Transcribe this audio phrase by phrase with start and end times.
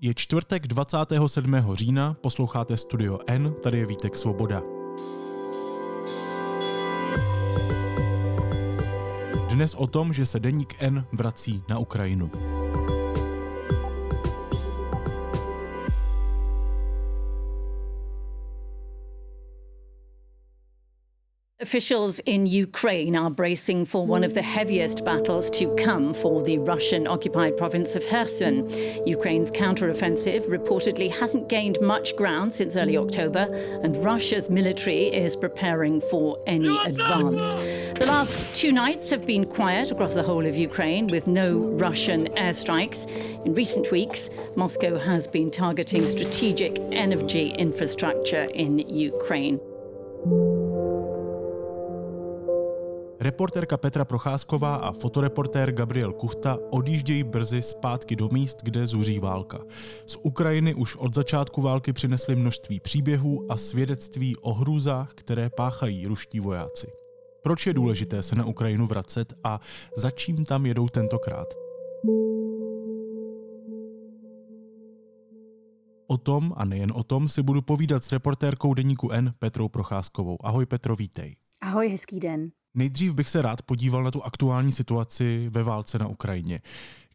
[0.00, 1.56] Je čtvrtek 27.
[1.72, 4.62] října, posloucháte Studio N, tady je Vítek Svoboda.
[9.50, 12.30] Dnes o tom, že se deník N vrací na Ukrajinu.
[21.76, 26.56] Officials in Ukraine are bracing for one of the heaviest battles to come for the
[26.56, 28.66] Russian occupied province of Kherson.
[29.06, 33.40] Ukraine's counteroffensive reportedly hasn't gained much ground since early October,
[33.82, 37.52] and Russia's military is preparing for any advance.
[37.98, 42.28] The last two nights have been quiet across the whole of Ukraine with no Russian
[42.28, 43.06] airstrikes.
[43.44, 49.60] In recent weeks, Moscow has been targeting strategic energy infrastructure in Ukraine.
[53.26, 59.58] Reportérka Petra Procházková a fotoreportér Gabriel Kuchta odjíždějí brzy zpátky do míst, kde zuří válka.
[60.06, 66.06] Z Ukrajiny už od začátku války přinesli množství příběhů a svědectví o hrůzách, které páchají
[66.06, 66.86] ruští vojáci.
[67.42, 69.60] Proč je důležité se na Ukrajinu vracet a
[69.96, 71.48] za čím tam jedou tentokrát?
[76.06, 80.36] O tom a nejen o tom si budu povídat s reportérkou deníku N Petrou Procházkovou.
[80.40, 81.36] Ahoj Petro, vítej.
[81.62, 82.50] Ahoj, hezký den.
[82.76, 86.60] Nejdřív bych se rád podíval na tu aktuální situaci ve válce na Ukrajině.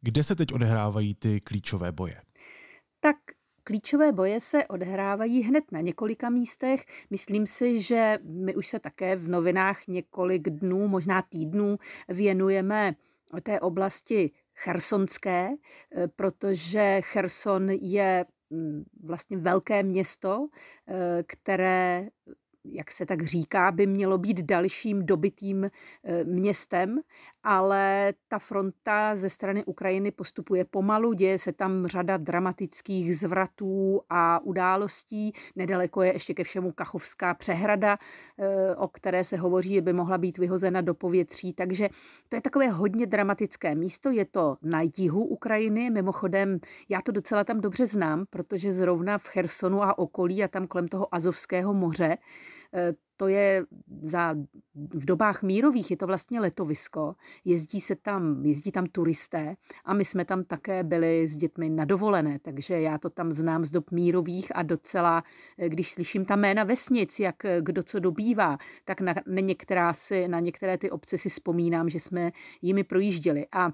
[0.01, 2.21] Kde se teď odehrávají ty klíčové boje?
[2.99, 3.15] Tak
[3.63, 6.85] Klíčové boje se odehrávají hned na několika místech.
[7.09, 11.77] Myslím si, že my už se také v novinách několik dnů, možná týdnů
[12.09, 12.95] věnujeme
[13.43, 15.49] té oblasti chersonské,
[16.15, 20.47] protože Cherson je mm, vlastně velké město,
[20.87, 22.09] eh, které
[22.65, 26.99] jak se tak říká, by mělo být dalším dobitým eh, městem,
[27.44, 34.39] ale ta fronta ze strany Ukrajiny postupuje pomalu, děje se tam řada dramatických zvratů a
[34.39, 35.34] událostí.
[35.56, 37.97] Nedaleko je ještě ke všemu Kachovská přehrada,
[38.39, 41.90] eh, o které se hovoří, že by mohla být vyhozena do povětří, takže
[42.30, 46.59] to je takové hodně dramatické místo, je to na jihu Ukrajiny, mimochodem
[46.90, 50.88] já to docela tam dobře znám, protože zrovna v Chersonu a okolí a tam kolem
[50.88, 52.18] toho Azovského moře
[52.74, 53.65] Eh, to je
[54.01, 54.35] za,
[54.73, 57.15] v dobách mírových je to vlastně letovisko,
[57.45, 59.55] jezdí se tam, jezdí tam turisté
[59.85, 63.65] a my jsme tam také byli s dětmi na dovolené, takže já to tam znám
[63.65, 65.23] z dob mírových a docela,
[65.57, 69.93] eh, když slyším ta jména vesnic, jak eh, kdo co dobývá, tak na, na, některá
[69.93, 73.47] si, na některé ty obce si vzpomínám, že jsme jimi projížděli.
[73.51, 73.71] A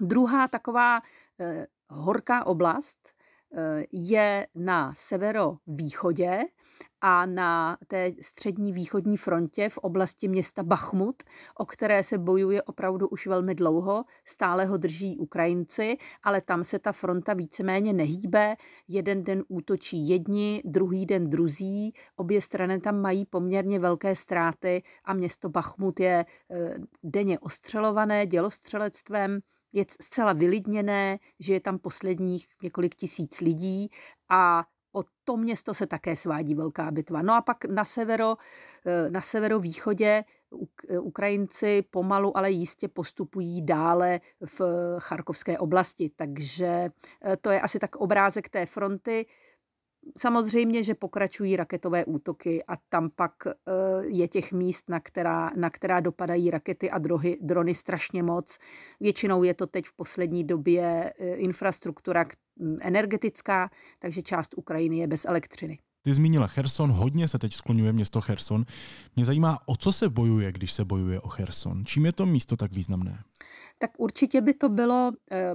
[0.00, 1.00] druhá taková
[1.40, 3.18] eh, horká oblast,
[3.92, 6.40] je na severovýchodě
[7.00, 11.22] a na té střední východní frontě v oblasti města Bachmut,
[11.58, 16.78] o které se bojuje opravdu už velmi dlouho, stále ho drží Ukrajinci, ale tam se
[16.78, 18.56] ta fronta víceméně nehýbe.
[18.88, 25.14] Jeden den útočí jedni, druhý den druzí, obě strany tam mají poměrně velké ztráty a
[25.14, 29.40] město Bachmut je eh, denně ostřelované dělostřelectvem,
[29.72, 33.88] je zcela vylidněné, že je tam posledních několik tisíc lidí
[34.28, 34.64] a
[34.98, 37.22] o to město se také svádí velká bitva.
[37.22, 38.36] No a pak na severo,
[38.86, 40.24] eh, na severovýchodě
[41.00, 44.20] Ukrajinci pomalu, ale jistě postupují dále
[44.58, 44.60] v
[44.98, 46.10] Charkovské oblasti.
[46.16, 46.88] Takže
[47.24, 49.26] eh, to je asi tak obrázek té fronty.
[50.18, 53.52] Samozřejmě, že pokračují raketové útoky a tam pak eh,
[54.06, 58.58] je těch míst, na která, na která dopadají rakety a drohy, drony strašně moc.
[59.00, 62.26] Většinou je to teď v poslední době eh, infrastruktura
[62.80, 65.78] energetická, takže část Ukrajiny je bez elektřiny.
[66.02, 68.64] Ty zmínila Cherson, hodně se teď skloňuje město Cherson.
[69.16, 71.84] Mě zajímá, o co se bojuje, když se bojuje o Cherson.
[71.84, 73.22] Čím je to místo tak významné?
[73.78, 75.54] Tak určitě by to bylo eh,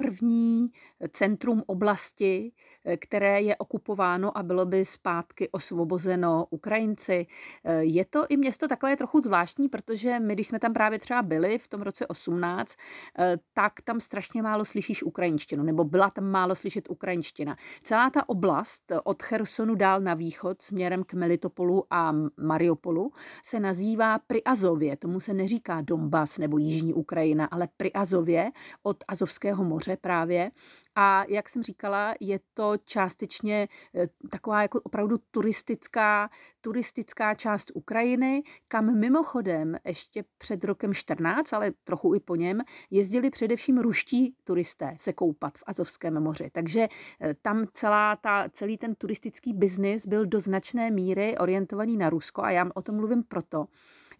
[0.00, 0.72] první
[1.10, 2.52] centrum oblasti,
[2.84, 7.26] eh, které je okupováno a bylo by zpátky osvobozeno Ukrajinci.
[7.64, 11.22] Eh, je to i město takové trochu zvláštní, protože my, když jsme tam právě třeba
[11.22, 12.76] byli v tom roce 18,
[13.18, 17.56] eh, tak tam strašně málo slyšíš ukrajinštinu, nebo byla tam málo slyšet ukrajinština.
[17.82, 23.12] Celá ta oblast od Chersonu dál na východ směrem k Melitopolu a Mariupolu
[23.44, 24.96] se nazývá Priazově.
[24.96, 28.50] Tomu se neříká Donbas nebo Jižní Ukrajina, ale Priazově
[28.82, 30.50] od Azovského moře moře právě.
[30.96, 38.42] A jak jsem říkala, je to částečně eh, taková jako opravdu turistická, turistická část Ukrajiny,
[38.68, 42.60] kam mimochodem ještě před rokem 14, ale trochu i po něm,
[42.90, 46.50] jezdili především ruští turisté se koupat v Azovském moři.
[46.52, 46.88] Takže
[47.20, 52.42] eh, tam celá ta, celý ten turistický biznis byl do značné míry orientovaný na Rusko
[52.42, 53.66] a já o tom mluvím proto,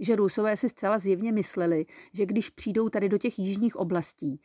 [0.00, 4.40] že Rusové si zcela zjevně mysleli, že když přijdou tady do těch jižních oblastí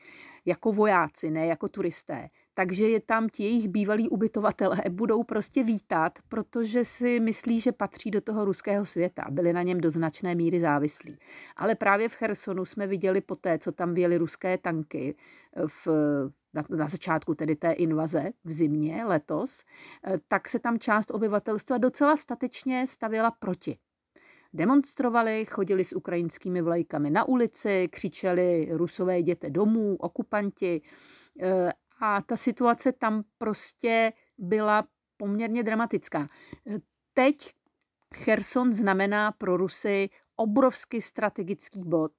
[0.45, 6.19] jako vojáci, ne jako turisté, takže je tam ti jejich bývalí ubytovatelé budou prostě vítat,
[6.27, 10.59] protože si myslí, že patří do toho ruského světa byli na něm do značné míry
[10.59, 11.17] závislí.
[11.55, 15.15] Ale právě v Chersonu jsme viděli poté, co tam věly ruské tanky
[15.67, 15.87] v,
[16.53, 19.63] na, na začátku tedy té invaze v zimě letos,
[20.27, 23.77] tak se tam část obyvatelstva docela statečně stavěla proti.
[24.55, 30.81] Demonstrovali, chodili s ukrajinskými vlajkami na ulici, křičeli rusové jděte domů, okupanti
[31.99, 34.87] a ta situace tam prostě byla
[35.17, 36.27] poměrně dramatická.
[37.13, 37.53] Teď
[38.15, 42.11] Cherson znamená pro Rusy obrovský strategický bod.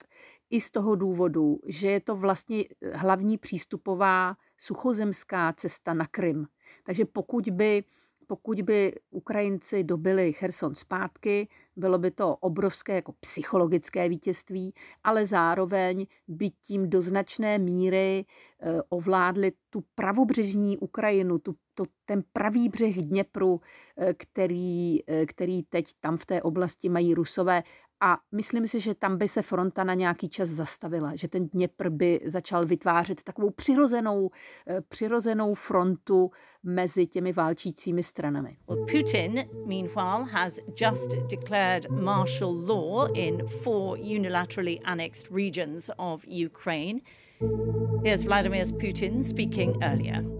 [0.50, 6.46] I z toho důvodu, že je to vlastně hlavní přístupová suchozemská cesta na Krym.
[6.84, 7.84] Takže pokud by
[8.26, 14.74] pokud by Ukrajinci dobili Cherson zpátky, bylo by to obrovské jako psychologické vítězství,
[15.04, 18.24] ale zároveň by tím do značné míry
[18.60, 23.60] eh, ovládli tu pravobřežní Ukrajinu, tu, to, ten pravý břeh Dněpru,
[23.96, 27.62] eh, který, eh, který teď tam v té oblasti mají Rusové
[28.00, 31.90] a myslím si, že tam by se fronta na nějaký čas zastavila, že ten Dněpr
[31.90, 34.30] by začal vytvářet takovou přirozenou,
[34.68, 36.30] eh, přirozenou frontu
[36.62, 38.56] mezi těmi válčícími stranami.
[38.68, 47.00] Well, Putin, meanwhile, has just declared martial law in four unilaterally annexed regions of Ukraine.
[48.04, 50.35] Here's Vladimir Putin speaking earlier.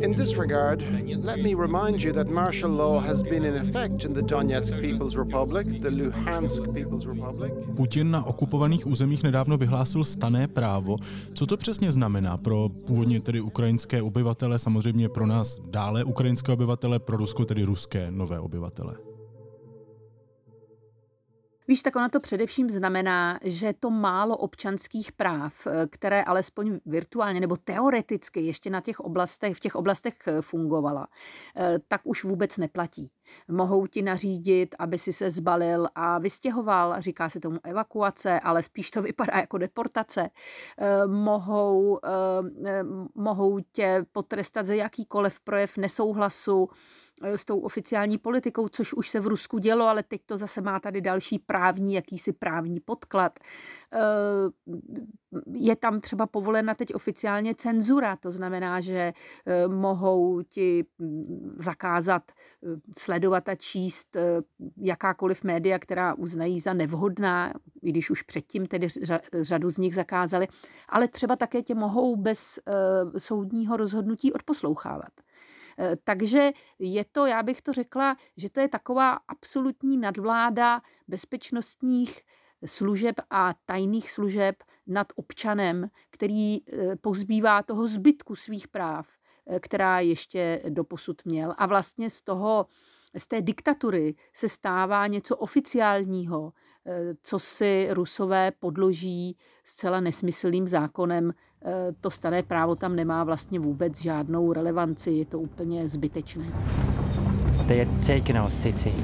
[0.00, 0.82] In this regard,
[1.24, 5.16] let me remind you that martial law has been in effect in the Donetsk People's
[5.16, 7.52] Republic, the Luhansk People's Republic.
[7.76, 10.96] Putin na okupovaných územích nedávno vyhlásil stané právo.
[11.34, 16.98] Co to přesně znamená pro původně tedy ukrajinské obyvatele, samozřejmě pro nás dále ukrajinské obyvatele,
[16.98, 19.05] pro Rusko tedy ruské nové obyvatele?
[21.68, 27.40] Víš, tak ono to především znamená, že to málo občanských práv, eh, které alespoň virtuálně
[27.40, 31.06] nebo teoreticky ještě na těch oblastech, v těch oblastech eh, fungovala,
[31.56, 33.10] eh, tak už vůbec neplatí.
[33.48, 38.90] Mohou ti nařídit, aby si se zbalil a vystěhoval, říká se tomu evakuace, ale spíš
[38.90, 40.30] to vypadá jako deportace.
[41.06, 42.00] Mohou,
[43.14, 46.68] mohou tě potrestat za jakýkoliv projev nesouhlasu,
[47.22, 50.80] s tou oficiální politikou, což už se v Rusku dělo, ale teď to zase má
[50.80, 53.38] tady další právní, jakýsi právní podklad.
[53.92, 53.98] Eh,
[55.52, 59.12] je tam třeba povolena teď oficiálně cenzura, to znamená, že
[59.46, 62.68] eh, mohou ti hm, zakázat eh,
[63.16, 64.16] sledovat a číst
[64.76, 67.52] jakákoliv média, která uznají za nevhodná,
[67.82, 68.86] i když už předtím tedy
[69.40, 70.48] řadu z nich zakázali,
[70.88, 72.58] ale třeba také tě mohou bez
[73.18, 75.12] soudního rozhodnutí odposlouchávat.
[75.78, 82.22] Eh, takže je to, já bych to řekla, že to je taková absolutní nadvláda bezpečnostních
[82.66, 89.08] služeb a tajných služeb nad občanem, který eh, pozbývá toho zbytku svých práv,
[89.46, 91.54] eh, která ještě doposud měl.
[91.58, 92.66] A vlastně z toho,
[93.16, 96.52] z té diktatury se stává něco oficiálního,
[97.22, 101.32] co si rusové podloží zcela nesmyslným zákonem
[101.68, 106.44] Eh, to staré právo tam nemá vlastně vůbec žádnou relevanci, je to úplně zbytečné.
[107.66, 108.94] They had taken our city.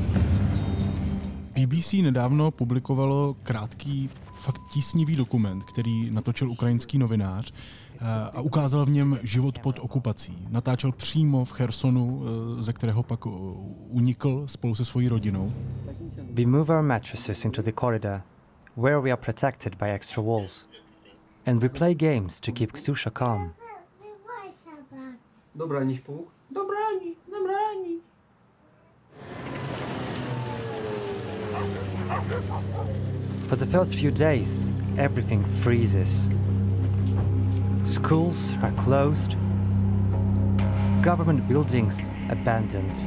[1.54, 7.56] BBC nedávno publikovalo krátký, fakt tísnivý dokument, který natočil ukrajinský novinář eh,
[8.32, 10.46] a ukázal v něm život pod okupací.
[10.50, 13.26] Natáčel přímo v Chersonu, eh, ze kterého pak
[13.88, 15.52] unikl spolu se svojí rodinou.
[16.32, 18.22] We move our mattresses into the corridor,
[18.76, 20.66] where we are protected by extra walls.
[21.46, 23.52] And we play games to keep Ksusha calm.
[33.48, 34.66] For the first few days,
[34.96, 36.30] everything freezes.
[37.84, 39.36] Schools are closed,
[41.04, 43.06] government buildings abandoned.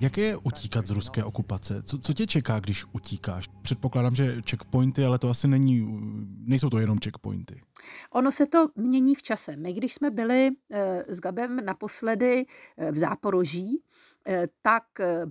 [0.00, 1.82] Jak je utíkat z ruské okupace?
[1.82, 3.48] Co, co tě čeká, když utíkáš?
[3.62, 6.00] Předpokládám, že checkpointy, ale to asi není,
[6.38, 7.60] nejsou to jenom checkpointy.
[8.10, 9.56] Ono se to mění v čase.
[9.56, 12.46] My, když jsme byli eh, s Gabem naposledy
[12.76, 13.82] eh, v Záporoží,
[14.26, 14.84] eh, tak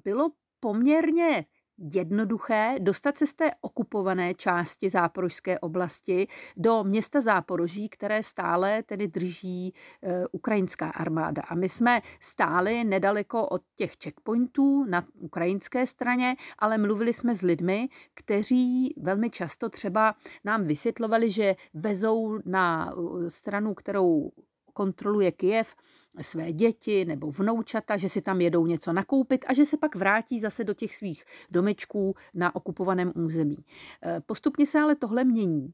[0.04, 1.46] bylo poměrně
[1.78, 6.28] jednoduché dostat se z té okupované části záporožské oblasti
[6.58, 9.74] do města Záporoží, které stále tedy drží e,
[10.32, 11.42] ukrajinská armáda.
[11.42, 17.42] A my jsme stáli nedaleko od těch checkpointů na ukrajinské straně, ale mluvili jsme s
[17.42, 22.94] lidmi, kteří velmi často třeba nám vysvětlovali, že vezou na
[23.28, 24.32] stranu, kterou
[24.76, 25.76] kontroluje Kijev
[26.22, 30.40] své děti nebo vnoučata, že si tam jedou něco nakoupit a že se pak vrátí
[30.40, 33.58] zase do těch svých domečků na okupovaném území.
[34.04, 35.74] Eh, postupně se ale tohle mění.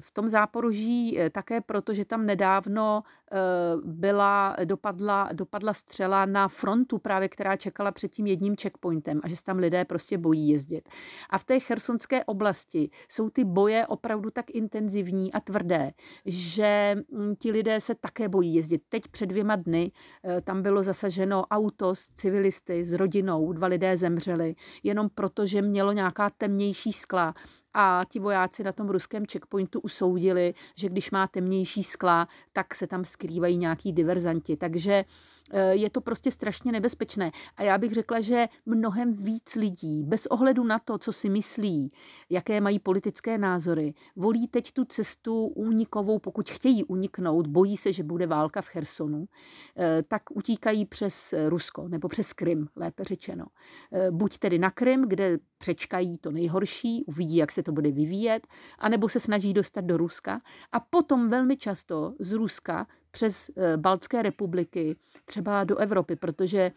[0.00, 3.36] V tom Záporoží eh, také proto, že tam nedávno eh,
[3.84, 9.36] byla, dopadla, dopadla střela na frontu právě, která čekala před tím jedním checkpointem a že
[9.36, 10.88] se tam lidé prostě bojí jezdit.
[11.30, 15.92] A v té chersonské oblasti jsou ty boje opravdu tak intenzivní a tvrdé,
[16.26, 18.82] že mm, ti lidé se také bojí jezdit.
[18.88, 19.92] Teď před dvěma dny
[20.24, 25.62] eh, tam bylo zasaženo auto s civilisty, s rodinou, dva lidé zemřeli, jenom proto, že
[25.62, 27.34] mělo nějaká temnější skla
[27.74, 32.86] a ti vojáci na tom ruském checkpointu usoudili, že když má temnější skla, tak se
[32.86, 34.56] tam skrývají nějaký diverzanti.
[34.56, 35.04] Takže
[35.52, 37.30] Eh, je to prostě strašně nebezpečné.
[37.56, 41.92] A já bych řekla, že mnohem víc lidí, bez ohledu na to, co si myslí,
[42.30, 48.02] jaké mají politické názory, volí teď tu cestu únikovou, pokud chtějí uniknout, bojí se, že
[48.02, 49.24] bude válka v Chersonu,
[49.76, 53.46] eh, tak utíkají přes Rusko nebo přes Krym, lépe řečeno.
[53.92, 58.46] Eh, buď tedy na Krym, kde přečkají to nejhorší, uvidí, jak se to bude vyvíjet,
[58.78, 60.40] anebo se snaží dostat do Ruska
[60.72, 66.72] a potom velmi často z Ruska přes eh, Baltské republiky, třeba do Evropy, protože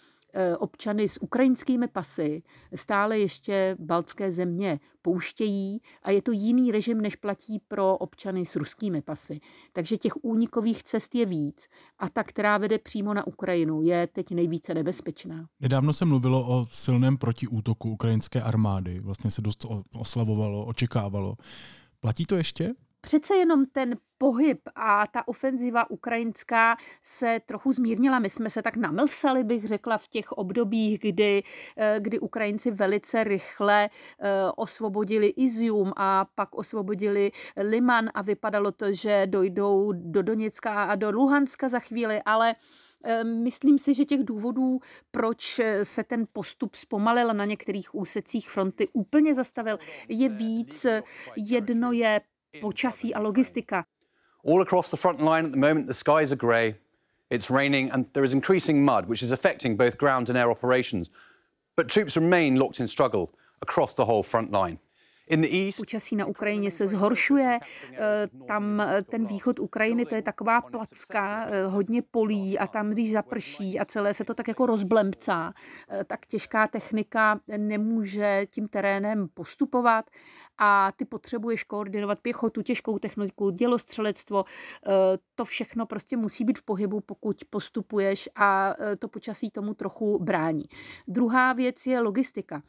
[0.60, 2.44] občany s ukrajinskými pasy
[2.76, 8.56] stále ještě baltské země pouštějí a je to jiný režim, než platí pro občany s
[8.56, 9.40] ruskými pasy.
[9.74, 11.68] Takže těch únikových cest je víc
[12.00, 15.48] a ta, která vede přímo na Ukrajinu, je teď nejvíce nebezpečná.
[15.60, 19.00] Nedávno se mluvilo o silném protiútoku ukrajinské armády.
[19.00, 21.36] Vlastně se dost oslavovalo, očekávalo.
[22.00, 22.74] Platí to ještě?
[23.06, 28.20] Přece jenom ten pohyb a ta ofenziva ukrajinská se trochu zmírnila.
[28.20, 31.44] My jsme se tak namlsali, bych řekla, v těch obdobích, kdy,
[31.78, 38.94] eh, kdy Ukrajinci velice rychle eh, osvobodili Izium a pak osvobodili Liman a vypadalo to,
[38.94, 42.56] že dojdou do Doněcka a do Luhanska za chvíli, ale
[43.04, 44.80] eh, Myslím si, že těch důvodů,
[45.12, 50.86] proč se ten postup zpomalil na některých úsecích fronty úplně zastavil, je víc.
[51.36, 52.22] Jedno je
[52.62, 53.86] počasí a logistika.
[54.48, 56.76] All across the front line at the moment, the skies are grey,
[57.30, 61.10] it's raining, and there is increasing mud, which is affecting both ground and air operations.
[61.76, 63.30] But troops remain locked in struggle
[63.62, 64.80] across the whole front line.
[65.78, 67.60] Počasí na Ukrajině se zhoršuje,
[67.94, 72.90] eh, tam eh, ten východ Ukrajiny, to je taková placka, eh, hodně polí a tam,
[72.90, 75.54] když zaprší a celé se to tak jako rozblemcá,
[76.08, 80.06] tak těžká technika nemůže tím terénem postupovat
[80.58, 84.46] a ty potřebuješ koordinovat pěchotu, těžkou techniku, dělostřelectvo,
[85.36, 90.64] to všechno prostě musí být v pohybu, pokud postupuješ a to počasí tomu trochu brání.
[91.08, 92.64] Druhá věc je logistika.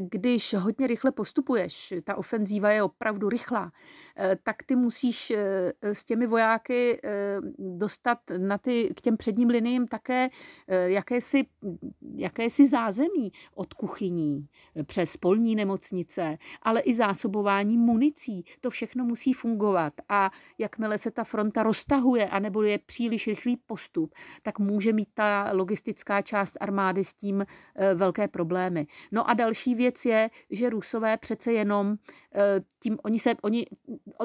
[0.00, 3.72] Když hodně rychle postupuješ, ta ofenzíva je opravdu rychlá,
[4.16, 7.10] eh, tak ty musíš eh, s těmi vojáky eh,
[7.58, 10.28] dostat na ty, k těm předním liniím také
[10.86, 11.46] jakési,
[12.14, 14.46] jakési zázemí od kuchyní
[14.86, 16.94] přes polní nemocnice, ale i
[17.32, 18.44] zásobování municí.
[18.60, 24.14] To všechno musí fungovat a jakmile se ta fronta roztahuje anebo je příliš rychlý postup,
[24.42, 27.46] tak může mít ta logistická část armády s tím
[27.94, 28.86] velké problémy.
[29.12, 31.96] No a další věc je, že Rusové přece jenom
[32.34, 33.66] Eh, tím oni se, oni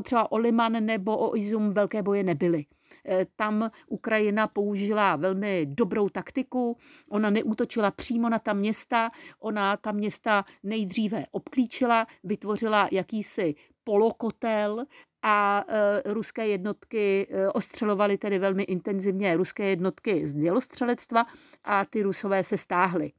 [0.04, 2.66] třeba o Liman nebo o Izum velké boje nebyly.
[3.06, 6.78] Eh, tam Ukrajina použila velmi dobrou taktiku,
[7.10, 14.86] ona neútočila přímo na ta města, ona ta města nejdříve obklíčila, vytvořila jakýsi polokotel
[15.24, 21.26] a e, ruské jednotky e, ostřelovaly tedy velmi intenzivně ruské jednotky z dělostřelectva
[21.64, 23.12] a ty rusové se stáhly.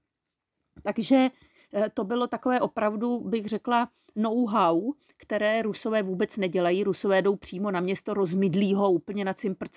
[0.82, 1.47] Takže Eh,
[1.94, 6.84] to bylo takové opravdu, bych řekla, know-how, které Rusové vůbec nedělají.
[6.84, 9.68] Rusové jdou přímo na město, rozmydlí ho úplně na cimpr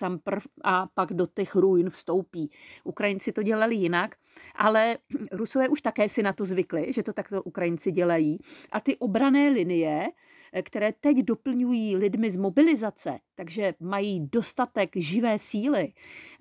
[0.63, 2.51] a pak do těch ruin vstoupí.
[2.83, 4.15] Ukrajinci to dělali jinak,
[4.55, 4.97] ale
[5.31, 8.37] Rusové už také si na to zvykli, že to takto Ukrajinci dělají.
[8.71, 10.07] A ty obrané linie,
[10.53, 15.93] eh, které teď doplňují lidmi z mobilizace, takže mají dostatek živé síly,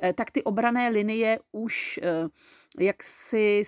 [0.02, 2.00] eh, tak ty obrané linie už
[2.78, 3.62] jak si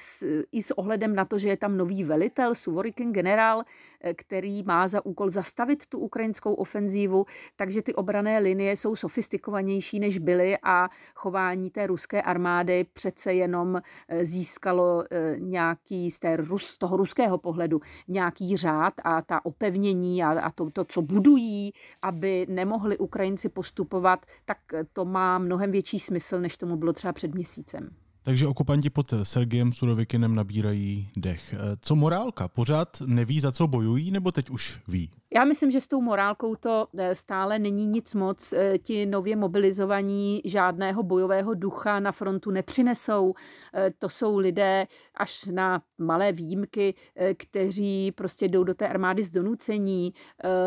[0.52, 3.62] i s ohledem na to, že je tam nový velitel, Suvorikin generál,
[4.00, 10.00] eh, který má za úkol zastavit tu ukrajinskou ofenzívu, takže ty obrané linie jsou sofistikovanější,
[10.00, 16.38] než byly a chování té ruské armády přece jenom eh, získalo eh, nějaký z, té,
[16.56, 21.72] z toho ruského pohledu nějaký řád a ta opevnění a, a to, to, co budují,
[22.02, 24.58] aby nemohli Ukrajinci postupovat, tak
[24.92, 28.01] to má mnohem větší smysl, než tomu bylo třeba před měsícem.
[28.22, 31.54] Takže okupanti pod Sergejem Surovikinem nabírají dech.
[31.80, 32.48] Co morálka?
[32.48, 35.10] Pořád neví, za co bojují, nebo teď už ví?
[35.34, 38.52] Já myslím, že s tou morálkou to eh, stále není nic moc.
[38.52, 43.34] Eh, ti nově mobilizovaní žádného bojového ducha na frontu nepřinesou.
[43.74, 46.94] Eh, to jsou lidé až na malé výjimky,
[47.36, 50.14] kteří prostě jdou do té armády z donucení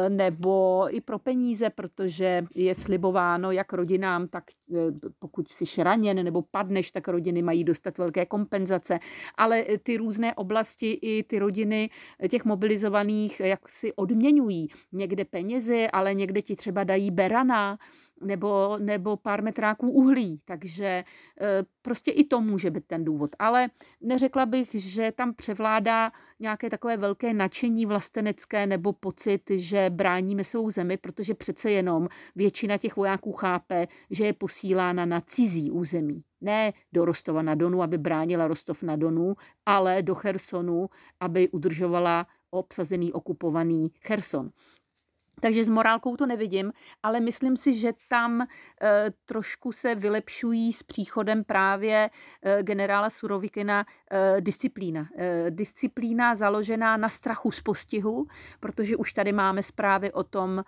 [0.09, 4.43] nebo i pro peníze, protože je slibováno jak rodinám, tak
[5.19, 8.99] pokud jsi raněn nebo padneš, tak rodiny mají dostat velké kompenzace.
[9.37, 11.89] Ale ty různé oblasti i ty rodiny
[12.29, 17.77] těch mobilizovaných jak si odměňují darují někde penězi, ale někde ti třeba dají berana
[18.21, 20.41] nebo, nebo pár metráků uhlí.
[20.45, 21.03] Takže e,
[21.81, 23.35] prostě i to může být ten důvod.
[23.39, 23.69] Ale
[24.01, 30.69] neřekla bych, že tam převládá nějaké takové velké nadšení vlastenecké nebo pocit, že bráníme svou
[30.69, 36.23] zemi, protože přece jenom většina těch vojáků chápe, že je posílána na cizí území.
[36.41, 39.35] Ne do Rostova na Donu, aby bránila Rostov na Donu,
[39.65, 42.27] ale do Chersonu, aby udržovala
[42.59, 44.51] obsazený, okupovaný Cherson.
[45.41, 46.71] Takže s morálkou to nevidím,
[47.03, 48.47] ale myslím si, že tam e,
[49.25, 52.09] trošku se vylepšují s příchodem právě
[52.41, 55.07] e, generála Surovikina e, disciplína.
[55.17, 58.27] E, disciplína založená na strachu z postihu,
[58.59, 60.63] protože už tady máme zprávy o tom,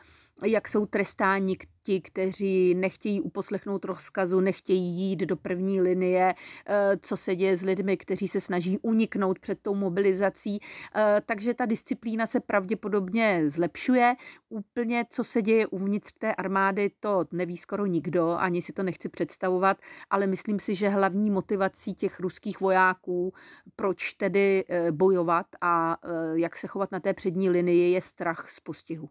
[0.46, 7.17] jak jsou trestáni ti, kteří nechtějí uposlechnout rozkazu, nechtějí jít do první linie, eh, co
[7.17, 10.60] se děje s lidmi, kteří se snaží uniknout před tou mobilizací.
[10.96, 14.15] Eh, takže ta disciplína se pravděpodobně zlepšuje.
[14.50, 19.10] Úplně, co se děje uvnitř té armády, to neví skoro nikdo, ani si to nechci
[19.10, 19.77] představovat,
[20.10, 23.34] ale myslím si, že hlavní motivací těch ruských vojáků,
[23.75, 25.98] proč tedy eh, bojovat a
[26.34, 29.10] jak se chovat na té přední linii, je strach z postihu.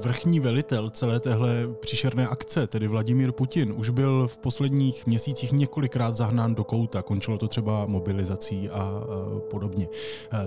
[0.00, 1.50] Vrchní velitel celé téhle
[1.80, 7.02] příšerné akce, tedy Vladimír Putin, už byl v posledních měsících několikrát zahnán do kouta.
[7.02, 9.02] Končilo to třeba mobilizací a
[9.50, 9.88] podobně.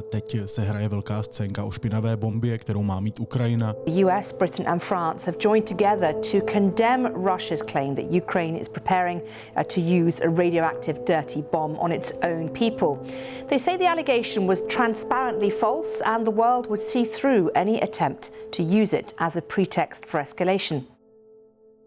[0.09, 3.75] Teď se hraje velká scénka o špinavé bombě, kterou má mít Ukrajina.
[3.85, 9.21] US, Britain and France have joined together to condemn Russia's claim that Ukraine is preparing
[9.57, 13.11] uh, to use a radioactive dirty bomb on its own people.
[13.47, 18.31] They say the allegation was transparently false and the world would see through any attempt
[18.51, 20.83] to use it as a pretext for escalation.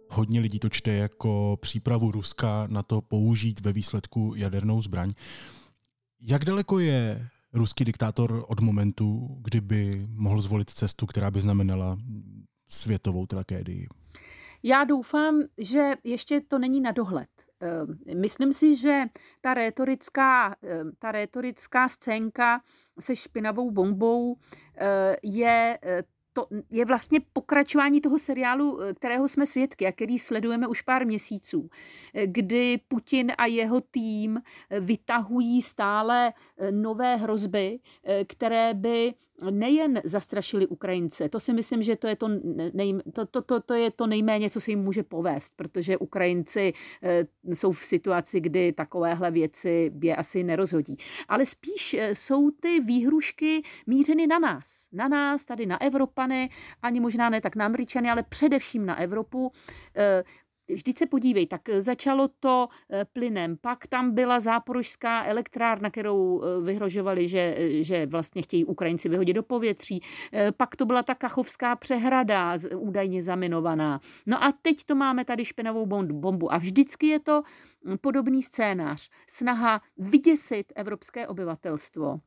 [0.08, 5.10] Hodně lidí to čte jako přípravu Ruska na to použít ve výsledku jadernou zbraň.
[6.20, 11.98] Jak daleko je ruský diktátor od momentu, kdyby mohl zvolit cestu, která by znamenala
[12.68, 13.88] světovou tragédii?
[14.62, 17.28] Já doufám, že ještě to není na dohled.
[17.62, 19.04] Ehm, myslím si, že
[19.40, 22.60] ta rétorická, ehm, ta rétorická scénka
[23.00, 24.36] se špinavou bombou
[24.76, 30.18] eh, je eh, to je vlastně pokračování toho seriálu, eh, kterého jsme svědky a který
[30.18, 31.70] sledujeme už pár měsíců,
[32.14, 34.40] eh, kdy Putin a jeho tým
[34.70, 36.32] eh, vytahují stále
[36.70, 37.78] nové hrozby,
[38.26, 39.14] které by
[39.50, 42.28] nejen zastrašili Ukrajince, to si myslím, že to je to,
[42.74, 46.72] nej, to, to, to, to je to nejméně, co se jim může povést, protože Ukrajinci
[47.44, 50.96] jsou v situaci, kdy takovéhle věci je asi nerozhodí.
[51.28, 56.48] Ale spíš jsou ty výhrušky mířeny na nás, na nás, tady na Evropa, Evropany,
[56.82, 59.52] ani možná ne tak na Američany, ale především na Evropu.
[60.68, 66.42] Eh, vždyť se podívej, tak začalo to eh, plynem, pak tam byla záporožská elektrárna, kterou
[66.42, 70.00] eh, vyhrožovali, že, že vlastně chtějí Ukrajinci vyhodit do povětří,
[70.56, 74.00] pak to byla ta kachovská přehrada údajně zaminovaná.
[74.26, 77.42] No a teď to máme tady špinavou bombu a vždycky je to
[77.84, 79.10] hm, podobný scénář.
[79.28, 82.20] Snaha vyděsit evropské obyvatelstvo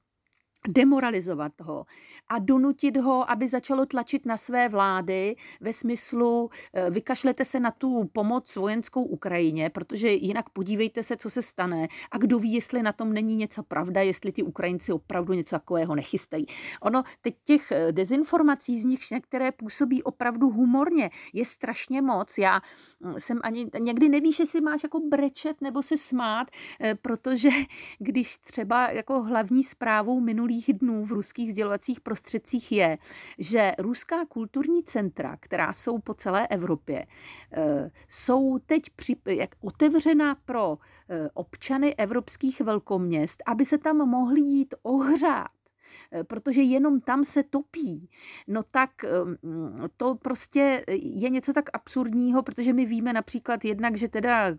[0.68, 1.86] demoralizovat ho
[2.28, 7.72] a donutit ho, aby začalo tlačit na své vlády ve smyslu eh, vykašlete se na
[7.72, 12.84] tu pomoc vojenskou Ukrajině, protože jinak podívejte se, co se stane a kdo ví, jestli
[12.84, 16.46] na tom není něco pravda, jestli ti Ukrajinci opravdu něco takového nechystají.
[16.82, 22.38] Ono teď těch eh, dezinformací z nich některé působí opravdu humorně, je strašně moc.
[22.38, 22.62] Já
[23.02, 26.48] hm, jsem ani někdy nevíš, jestli máš jako brečet nebo se smát,
[26.80, 27.50] eh, protože
[28.00, 32.98] když třeba jako hlavní zprávou minulý minulých dnů v ruských sdělovacích prostředcích je,
[33.38, 37.06] že ruská kulturní centra, která jsou po celé Evropě,
[37.52, 40.78] eh, jsou teď při, jak otevřena pro
[41.10, 45.55] eh, občany evropských velkoměst, aby se tam mohli jít ohřát
[46.24, 48.10] protože jenom tam se topí,
[48.48, 49.36] no tak ehm,
[49.98, 54.56] to prostě je něco tak absurdního, protože my víme například jednak, že teda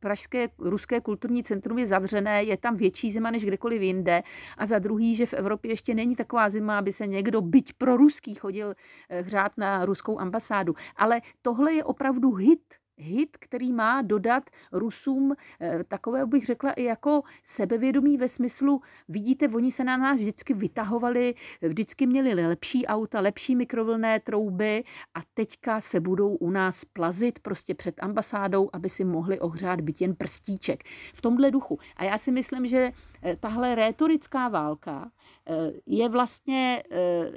[0.00, 4.22] Pražské ruské kulturní centrum je zavřené, je tam větší zima než kdekoliv jinde
[4.58, 7.96] a za druhý, že v Evropě ještě není taková zima, aby se někdo byť pro
[7.96, 8.74] ruský chodil
[9.08, 10.74] eh, hřát na ruskou ambasádu.
[10.96, 16.82] Ale tohle je opravdu hit hit, který má dodat Rusům eh, takové, bych řekla, i
[16.82, 23.20] jako sebevědomí ve smyslu, vidíte, oni se na nás vždycky vytahovali, vždycky měli lepší auta,
[23.20, 29.04] lepší mikrovlné trouby a teďka se budou u nás plazit prostě před ambasádou, aby si
[29.04, 30.84] mohli ohřát byt jen prstíček.
[31.14, 31.78] V tomhle duchu.
[31.96, 35.10] A já si myslím, že eh, tahle rétorická válka
[35.46, 36.82] eh, je vlastně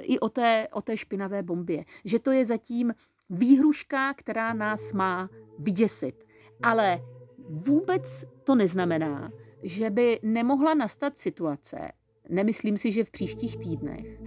[0.02, 1.84] i o té, o té špinavé bombě.
[2.04, 2.92] Že to je zatím
[3.30, 6.24] výhruška, která nás má vyděsit.
[6.62, 7.00] Ale
[7.48, 11.78] vůbec to neznamená, že by nemohla nastat situace,
[12.28, 14.20] nemyslím si, že v příštích týdnech,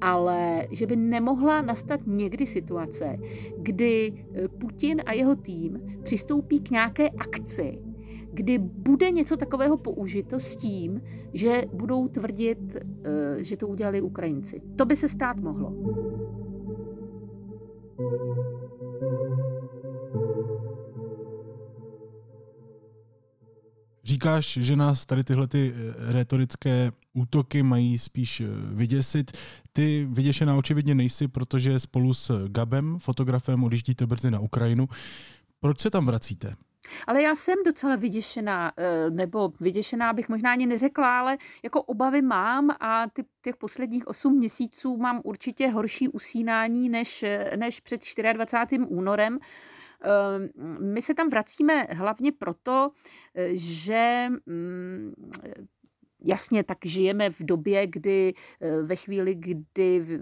[0.00, 3.16] ale že by nemohla nastat někdy situace,
[3.58, 7.78] kdy eh, Putin a jeho tým přistoupí k nějaké akci,
[8.32, 14.60] kdy bude něco takového použito s tím, že budou tvrdit, eh, že to udělali Ukrajinci.
[14.76, 15.72] To by se stát mohlo.
[24.04, 29.36] Říkáš, že nás tady tyhle ty eh, retorické útoky mají spíš eh, vyděsit.
[29.72, 34.88] Ty vyděšená očividně nejsi, protože spolu s Gabem, fotografem, odjíždíte brzy na Ukrajinu.
[35.60, 36.54] Proč se tam vracíte?
[37.06, 42.22] Ale já jsem docela vyděšená, eh, nebo vyděšená bych možná ani neřekla, ale jako obavy
[42.22, 47.24] mám a ty, těch posledních 8 měsíců mám určitě horší usínání než,
[47.56, 48.00] než před
[48.32, 48.84] 24.
[48.84, 49.38] únorem.
[50.00, 50.48] Ehm,
[50.92, 52.90] my se tam vracíme hlavně proto,
[53.34, 55.14] eh, že mm,
[56.24, 60.18] Jasně, tak žijeme v době, kdy eh, ve chvíli, kdy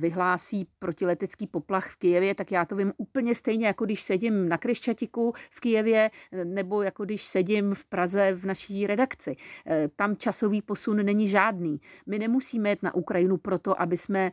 [0.00, 4.58] vyhlásí protiletecký poplach v Kijevě, tak já to vím úplně stejně, jako když sedím na
[4.58, 9.36] Kryščatiku v Kijevě, eh, nebo jako když sedím v Praze v naší redakci.
[9.66, 11.80] Eh, tam časový posun není žádný.
[12.06, 14.30] My nemusíme jít na Ukrajinu proto, aby jsme,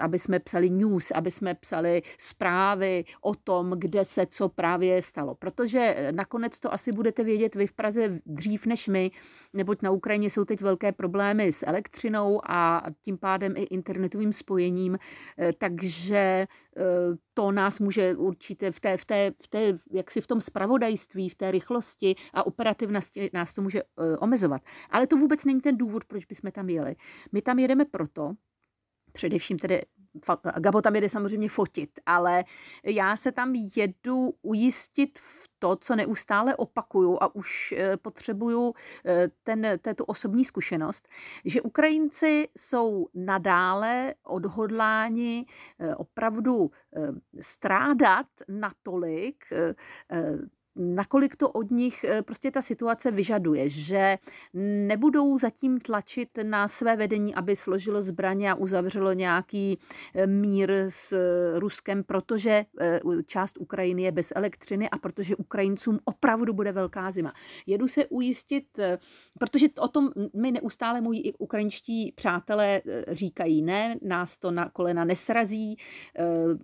[0.00, 5.34] aby jsme psali news, aby jsme psali zprávy o tom, kde se co právě stalo.
[5.34, 9.10] Protože nakonec to asi budete vědět vy v Praze dřív než my,
[9.52, 14.67] neboť na Ukrajině jsou teď velké problémy s elektřinou a tím pádem i internetovým spojením,
[15.38, 16.82] eh, takže eh,
[17.34, 21.34] to nás může určitě v té, v té, v té jaksi v tom spravodajství, v
[21.34, 24.62] té rychlosti a operativnosti nás to může eh, omezovat.
[24.90, 26.96] Ale to vůbec není ten důvod, proč bychom tam jeli.
[27.32, 28.32] My tam jedeme proto,
[29.12, 29.82] především tedy
[30.58, 32.44] Gabo tam jede samozřejmě fotit, ale
[32.84, 39.28] já se tam jedu ujistit v to, co neustále opakuju a už eh, potřebuju eh,
[39.42, 41.08] ten, této osobní zkušenost,
[41.44, 45.46] že Ukrajinci jsou nadále odhodláni
[45.78, 46.70] eh, opravdu
[47.40, 49.44] strádat natolik
[50.78, 54.18] nakolik to od nich eh, prostě ta situace vyžaduje, že
[54.54, 59.78] nebudou zatím tlačit na své vedení, aby složilo zbraně a uzavřelo nějaký
[60.14, 62.64] eh, mír s eh, Ruskem, protože
[63.26, 67.32] část Ukrajiny je bez elektřiny a protože Ukrajincům opravdu bude velká zima.
[67.66, 68.64] Jedu se ujistit,
[69.38, 75.04] protože o tom mi neustále moji i ukrajinští přátelé říkají, ne, nás to na kolena
[75.04, 75.76] nesrazí,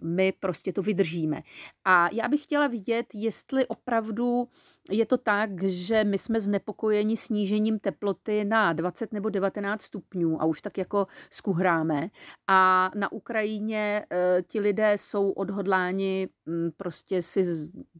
[0.02, 1.42] my prostě to vydržíme.
[1.84, 4.48] A já bych chtěla vidět, jestli opravdu opravdu
[4.90, 10.44] je to tak, že my jsme znepokojeni snížením teploty na 20 nebo 19 stupňů a
[10.44, 12.10] už tak jako skuhráme.
[12.48, 17.44] A na Ukrajině e, ti lidé jsou odhodláni m, prostě si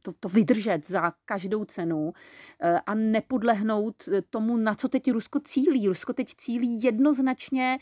[0.02, 2.12] to, to vydržet za každou cenu
[2.60, 5.88] e, a nepodlehnout tomu, na co teď Rusko cílí.
[5.88, 7.78] Rusko teď cílí jednoznačně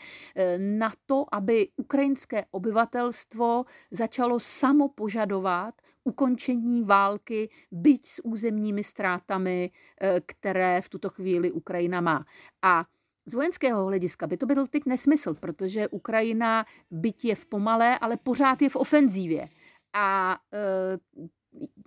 [0.57, 10.21] na to, aby ukrajinské obyvatelstvo začalo samo požadovat ukončení války, byť s územními ztrátami, eh,
[10.25, 12.25] které v tuto chvíli Ukrajina má.
[12.61, 12.85] A
[13.25, 18.17] z vojenského hlediska by to byl teď nesmysl, protože Ukrajina byť je v pomalé, ale
[18.17, 19.47] pořád je v ofenzívě.
[19.93, 20.99] A e,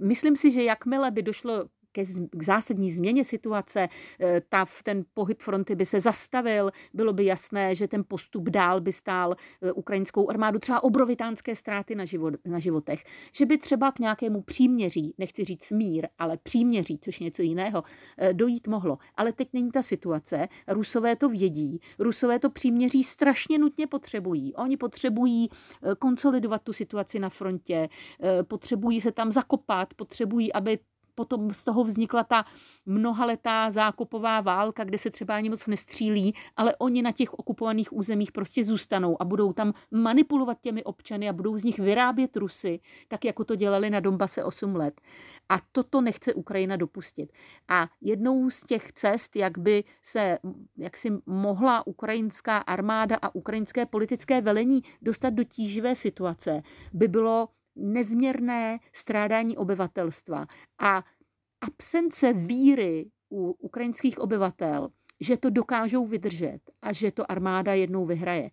[0.00, 1.64] myslím si, že jakmile by došlo
[1.96, 3.88] ke k zásadní změně situace,
[4.20, 8.80] eh, ta, ten pohyb fronty by se zastavil, bylo by jasné, že ten postup dál
[8.80, 13.92] by stál eh, ukrajinskou armádu třeba obrovitánské ztráty na, život, na životech, že by třeba
[13.92, 17.82] k nějakému příměří, nechci říct mír, ale příměří, což něco jiného,
[18.18, 18.98] eh, dojít mohlo.
[19.14, 24.54] Ale teď není ta situace, Rusové to vědí, Rusové to příměří strašně nutně potřebují.
[24.54, 25.48] Oni potřebují
[25.98, 27.88] konsolidovat tu situaci na frontě,
[28.48, 30.78] potřebují se tam zakopat, potřebují, aby
[31.16, 32.44] potom z toho vznikla ta
[32.86, 38.32] mnohaletá zákopová válka, kde se třeba ani moc nestřílí, ale oni na těch okupovaných územích
[38.32, 43.24] prostě zůstanou a budou tam manipulovat těmi občany a budou z nich vyrábět Rusy, tak
[43.24, 45.00] jako to dělali na Donbase 8 let.
[45.48, 47.32] A toto nechce Ukrajina dopustit.
[47.68, 50.38] A jednou z těch cest, jak by se,
[50.76, 57.48] jak si mohla ukrajinská armáda a ukrajinské politické velení dostat do tíživé situace, by bylo
[57.76, 60.46] nezměrné strádání obyvatelstva
[60.80, 61.04] a
[61.60, 64.88] absence víry u ukrajinských obyvatel,
[65.20, 68.50] že to dokážou vydržet a že to armáda jednou vyhraje.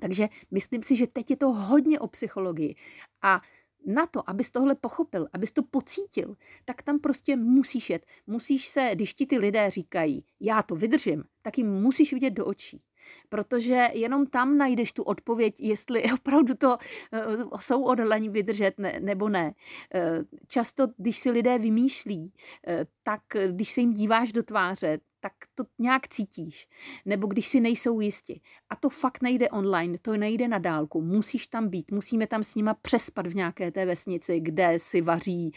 [0.00, 2.74] Takže myslím si, že teď je to hodně o psychologii.
[3.22, 3.40] A
[3.86, 8.06] na to, abys tohle pochopil, abys to pocítil, tak tam prostě musíš jet.
[8.26, 12.46] Musíš se, když ti ty lidé říkají, já to vydržím, tak jim musíš vidět do
[12.46, 12.82] očí.
[13.28, 19.28] Protože jenom tam najdeš tu odpověď, jestli opravdu to uh, jsou odhodlaní vydržet ne, nebo
[19.28, 19.54] ne.
[19.94, 25.32] Uh, často, když si lidé vymýšlí, uh, tak když se jim díváš do tváře, tak
[25.54, 26.68] to nějak cítíš.
[27.04, 28.40] Nebo když si nejsou jisti.
[28.70, 31.02] A to fakt nejde online, to nejde na dálku.
[31.02, 35.52] Musíš tam být, musíme tam s nima přespat v nějaké té vesnici, kde si vaří,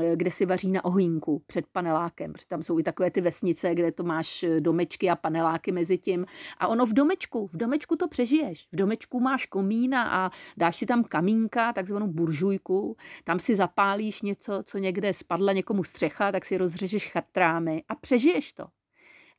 [0.00, 2.32] eh, kde si vaří na ohýnku před panelákem.
[2.32, 5.98] Protože tam jsou i takové ty vesnice, kde to máš eh, domečky a paneláky mezi
[5.98, 6.26] tím.
[6.58, 8.68] A ono v domečku, v domečku to přežiješ.
[8.72, 12.96] V domečku máš komína a dáš si tam kamínka, takzvanou buržujku.
[13.24, 18.52] Tam si zapálíš něco, co někde spadla někomu střecha, tak si rozřežeš chatrámy a přežiješ
[18.52, 18.64] to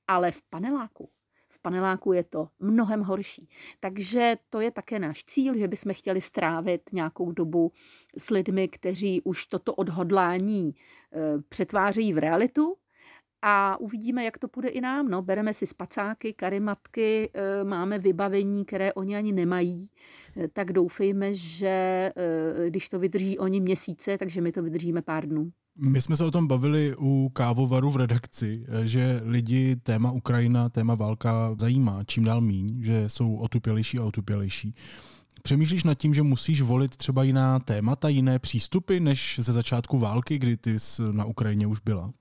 [0.08, 1.10] ale v paneláku
[1.56, 3.50] v paneláku je to mnohem horší.
[3.80, 7.72] Takže to je také náš cíl, že bychom chtěli strávit nějakou dobu
[8.18, 10.74] s lidmi, kteří už toto odhodlání e,
[11.50, 12.76] přetvářejí v realitu,
[13.48, 15.08] a uvidíme, jak to půjde i nám.
[15.08, 19.89] No, bereme si spacáky, karimatky, e, máme vybavení, které oni ani nemají,
[20.38, 22.12] e, tak doufejme, že
[22.70, 25.52] když to vydrží oni měsíce, takže my to vydržíme pár dnů.
[25.77, 30.95] My jsme se o tom bavili u kávovaru v redakci, že lidi téma Ukrajina, téma
[30.95, 34.75] válka zajímá čím dál míň, že jsou otupělejší a otupělejší.
[35.43, 40.38] Přemýšlíš nad tím, že musíš volit třeba jiná témata, jiné přístupy, než ze začátku války,
[40.38, 42.13] kdy ty jsi na Ukrajině už byla?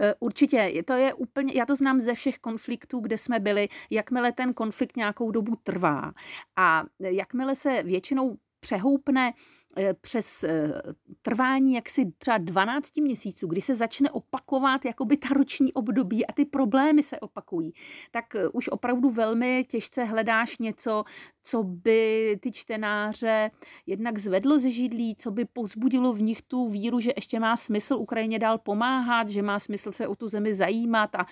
[0.00, 4.32] E, určitě, to je úplně, já to znám ze všech konfliktů, kde jsme byli, jakmile
[4.32, 6.12] ten konflikt nějakou dobu trvá
[6.56, 9.67] a jakmile se většinou přehoupne Eh,
[10.00, 10.82] přes eh,
[11.22, 16.44] trvání jaksi třeba 12 měsíců, kdy se začne opakovat jakoby ta roční období a ty
[16.44, 17.72] problémy se opakují,
[18.10, 21.04] tak eh, už opravdu velmi těžce hledáš něco,
[21.42, 23.50] co by ty čtenáře
[23.86, 27.94] jednak zvedlo ze židlí, co by pozbudilo v nich tu víru, že ještě má smysl
[27.94, 31.26] Ukrajině dál pomáhat, že má smysl se o tu zemi zajímat a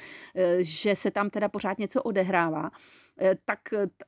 [0.60, 2.70] že se tam teda pořád něco odehrává.
[3.44, 3.60] Tak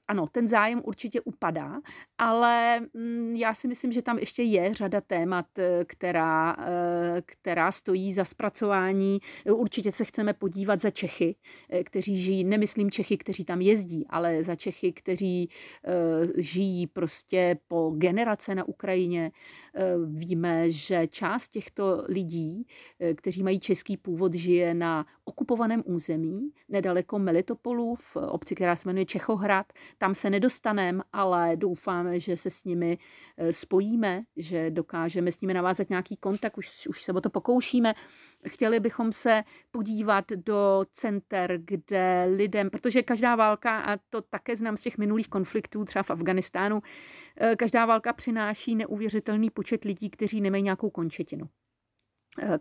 [0.09, 1.81] ano, ten zájem určitě upadá,
[2.19, 7.73] ale mm, já si myslím, že tam ještě je řada témat, eh, která, eh, která
[7.73, 9.19] stojí za zpracování.
[9.53, 11.37] Určitě se chceme podívat za Čechy,
[11.71, 15.49] eh, kteří žijí, nemyslím Čechy, kteří tam jezdí, ale za Čechy, kteří
[16.37, 19.31] žijí prostě po generace na Ukrajině.
[20.07, 22.67] Víme, že část těchto lidí,
[23.15, 29.05] kteří mají český původ, žije na okupovaném území, nedaleko Melitopolu, v obci, která se jmenuje
[29.05, 29.73] Čechohrad.
[29.99, 32.99] Tam se nedostaneme, ale doufáme, že se s nimi
[33.51, 37.95] spojíme že dokážeme s nimi navázat nějaký kontakt, už, už se o to pokoušíme.
[38.49, 44.77] Chtěli bychom se podívat do center, kde lidem, protože každá válka, a to také znám
[44.77, 46.83] z těch minulých konfliktů, třeba v Afganistánu,
[47.37, 51.49] eh, každá válka přináší neuvěřitelný počet lidí, kteří nemají nějakou končetinu
[52.43, 52.59] eh,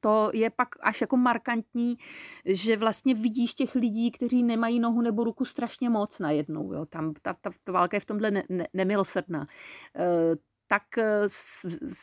[0.00, 1.96] to je pak až jako markantní,
[2.44, 6.72] že vlastně vidíš těch lidí, kteří nemají nohu nebo ruku strašně moc najednou.
[6.72, 6.86] Jo.
[6.86, 9.44] Tam ta, ta, ta válka je v tomhle ne, ne, nemilosrdná.
[10.72, 11.26] Tak eh,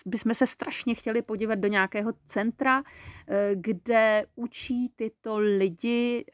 [0.06, 2.84] bychom se strašně chtěli podívat do nějakého centra,
[3.28, 6.26] eh, kde učí tyto lidi,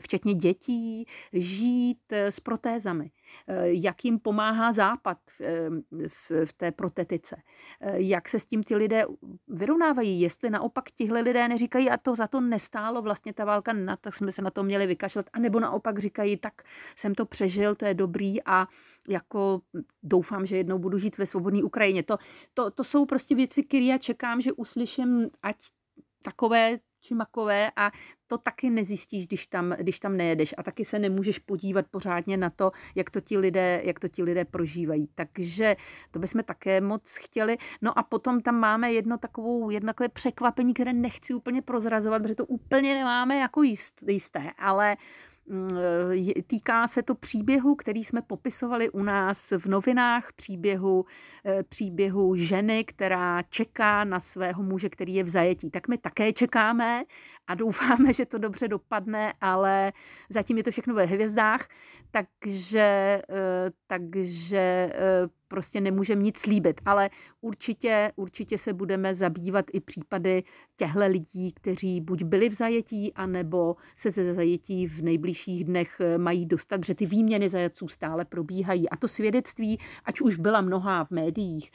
[0.00, 3.10] včetně dětí, žít eh, s protézami.
[3.62, 5.18] Jak jim pomáhá Západ
[6.44, 7.36] v, té protetice.
[7.94, 9.04] Jak se s tím ty lidé
[9.48, 10.20] vyrovnávají.
[10.20, 14.14] Jestli naopak tihle lidé neříkají, a to za to nestálo vlastně ta válka, na, tak
[14.14, 15.26] jsme se na to měli vykašlat.
[15.32, 16.62] A nebo naopak říkají, tak
[16.96, 18.66] jsem to přežil, to je dobrý a
[19.08, 19.60] jako
[20.02, 22.02] doufám, že jednou budu žít ve svobodné Ukrajině.
[22.02, 22.16] To,
[22.54, 25.56] to, to jsou prostě věci, které já čekám, že uslyším, ať
[26.22, 27.90] takové či makové a
[28.26, 32.50] to taky nezjistíš, když tam, když tam nejedeš a taky se nemůžeš podívat pořádně na
[32.50, 35.08] to, jak to ti lidé, jak to ti lidé prožívají.
[35.14, 35.76] Takže
[36.10, 37.56] to bychom také moc chtěli.
[37.82, 42.34] No a potom tam máme jedno takovou, jedno takové překvapení, které nechci úplně prozrazovat, protože
[42.34, 45.27] to úplně nemáme jako jisté, ale Mm,
[46.46, 51.04] týká se to příběhu, který jsme popisovali u nás v novinách, příběhu,
[51.44, 55.70] eh, příběhu ženy, která čeká na svého muže, který je v zajetí.
[55.70, 57.04] Tak my také čekáme
[57.48, 59.92] a doufáme, že to dobře dopadne, ale
[60.30, 61.68] zatím je to všechno ve hvězdách,
[62.10, 69.80] takže, eh, takže eh, prostě nemůžeme nic slíbit, ale určitě, určitě se budeme zabývat i
[69.80, 70.42] případy
[70.76, 76.18] těchto lidí, kteří buď byli v zajetí, anebo se ze zajetí v nejbližších dnech eh,
[76.18, 78.88] mají dostat, protože ty výměny zajatců stále probíhají.
[78.88, 81.70] A to svědectví, ať už byla mnohá v médiích,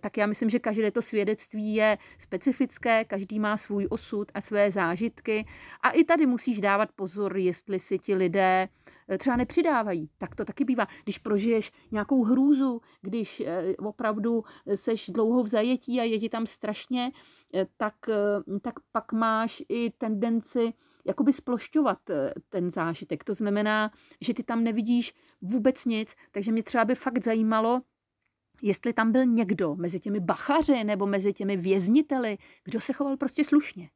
[0.00, 4.70] tak já myslím, že každé to svědectví je specifické, každý má svůj osud a své
[4.70, 5.09] zážitky.
[5.82, 8.68] A i tady musíš dávat pozor, jestli si ti lidé
[9.10, 10.10] Eh, třeba nepřidávají.
[10.18, 10.86] Tak to taky bývá.
[11.04, 14.44] Když prožiješ nějakou hrůzu, když eh, opravdu
[14.74, 17.12] seš dlouho v zajetí a je ti tam strašně,
[17.54, 17.94] eh, tak,
[18.62, 20.72] tak pak máš i tendenci
[21.06, 21.98] jakoby splošťovat
[22.48, 23.24] ten zážitek.
[23.24, 27.80] To znamená, že ty tam nevidíš vůbec nic, takže mě třeba by fakt zajímalo,
[28.62, 33.44] jestli tam byl někdo mezi těmi bachaři nebo mezi těmi vězniteli, kdo se choval prostě
[33.44, 33.90] slušně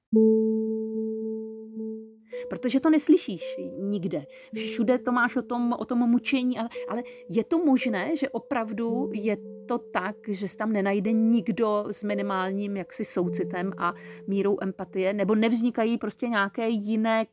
[2.49, 4.27] protože to neslyšíš nikde.
[4.55, 9.11] Všude to máš o tom, o tom mučení, ale, ale je to možné, že opravdu
[9.13, 13.95] je to tak, že se tam nenajde nikdo s minimálním jaksi soucitem a
[14.27, 17.27] mírou empatie, nebo nevznikají prostě nějaké jiné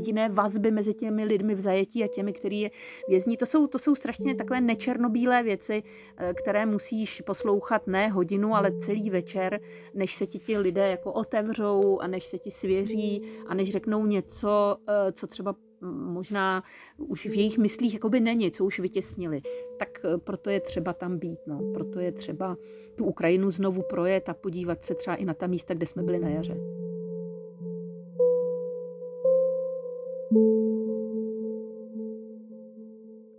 [0.00, 2.70] jiné vazby mezi těmi lidmi v zajetí a těmi, který je
[3.08, 3.36] vězní.
[3.36, 5.82] To jsou, to jsou strašně takové nečernobílé věci,
[6.16, 9.60] eh, které musíš poslouchat ne hodinu, ale celý večer,
[9.94, 14.06] než se ti ti lidé jako otevřou a než se ti svěří a než řeknou
[14.06, 15.54] něco, eh, co třeba
[15.90, 16.62] možná
[16.96, 19.40] už v jejich myslích jakoby není, co už vytěsnili.
[19.78, 21.72] Tak eh, proto je třeba tam být, no.
[21.74, 22.56] proto je třeba
[22.94, 26.18] tu Ukrajinu znovu projet a podívat se třeba i na ta místa, kde jsme byli
[26.18, 26.56] na jaře.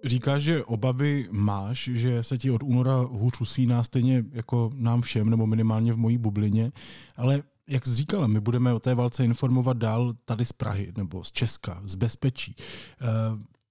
[0.03, 5.29] Říkáš, že obavy máš, že se ti od února hůř usíná stejně jako nám všem,
[5.29, 6.71] nebo minimálně v mojí bublině,
[7.15, 11.23] ale jak jsi říkala, my budeme o té válce informovat dál tady z Prahy nebo
[11.23, 12.55] z Česka, z bezpečí.
[12.59, 13.05] Eh,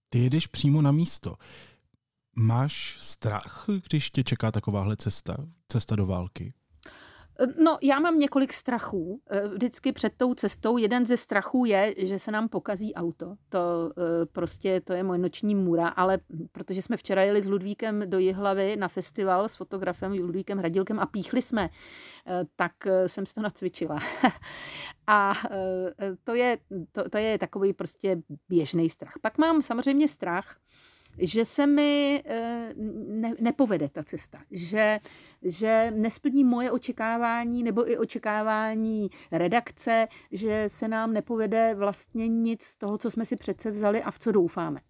[0.09, 1.37] ty jedeš přímo na místo.
[2.37, 5.37] Máš strach, když tě čeká takováhle cesta,
[5.69, 6.55] cesta do války?
[7.59, 9.21] No, já mám několik strachů.
[9.31, 10.77] Eh, vždycky před tou cestou.
[10.77, 13.37] Jeden ze strachů je, že se nám pokazí auto.
[13.49, 16.19] To eh, prostě, to je můj noční můra, ale
[16.53, 21.07] protože jsme včera jeli s Ludvíkem do Jihlavy na festival s fotografem Ludvíkem Hradilkem a
[21.07, 21.71] píchli jsme,
[22.27, 22.73] eh, tak
[23.07, 23.99] jsem si to nacvičila.
[25.07, 25.35] a
[26.25, 26.59] to je,
[26.93, 29.13] to, to je takový prostě běžný strach.
[29.21, 30.57] Pak mám samozřejmě strach,
[31.19, 32.75] že se mi eh,
[33.07, 35.01] ne, nepovede ta cesta, že,
[35.43, 42.77] že nesplní moje očekávání nebo i očekávání redakce, že se nám nepovede vlastně nic z
[42.77, 44.81] toho, co jsme si přece vzali a v co doufáme.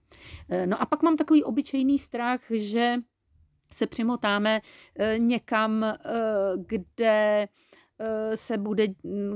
[0.48, 2.96] Eh, no a pak mám takový obyčejný strach, že
[3.70, 4.60] se přimotáme
[4.98, 5.84] eh, někam,
[6.56, 7.48] kde
[8.34, 8.86] se bude,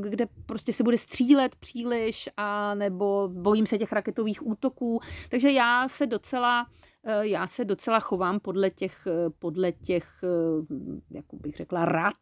[0.00, 5.00] kde prostě se bude střílet příliš a nebo bojím se těch raketových útoků.
[5.28, 6.87] Takže já se docela Eh,
[7.20, 10.74] já se docela chovám podle těch, eh, podle těch eh,
[11.10, 12.14] jak bych řekla, rad,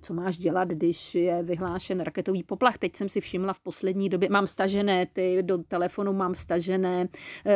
[0.00, 2.78] co máš dělat, když je vyhlášen raketový poplach.
[2.78, 7.08] Teď jsem si všimla v poslední době, mám stažené ty, do telefonu mám stažené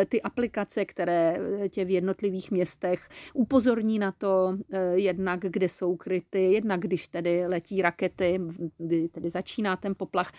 [0.09, 1.39] ty aplikace, které
[1.69, 4.59] tě v jednotlivých městech upozorní na to,
[4.95, 8.41] jednak kde jsou kryty, jednak když tedy letí rakety,
[8.79, 10.33] kdy tedy začíná ten poplach.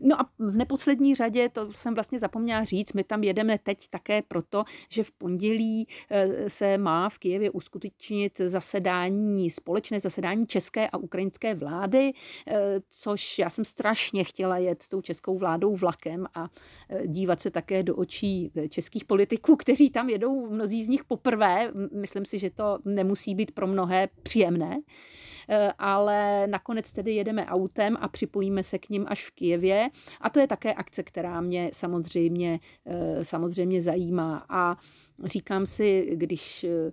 [0.00, 4.22] No a v neposlední řadě, to jsem vlastně zapomněla říct, my tam jedeme teď také
[4.22, 10.96] proto, že v pondělí eh, se má v Kijevě uskutečnit zasedání, společné zasedání české a
[10.96, 12.12] ukrajinské vlády,
[12.46, 12.54] eh,
[12.90, 16.48] což já jsem strašně chtěla jet s tou českou vládou vlakem a
[16.88, 21.72] eh, dívat se také do očí českých politiků, kteří tam jedou, mnozí z nich poprvé.
[21.92, 24.80] Myslím si, že to nemusí být pro mnohé příjemné.
[25.50, 29.88] Eh, ale nakonec tedy jedeme autem a připojíme se k ním až v Kijevě.
[30.20, 34.46] A to je také akce, která mě samozřejmě, eh, samozřejmě zajímá.
[34.48, 34.76] A
[35.24, 36.92] říkám si, když eh,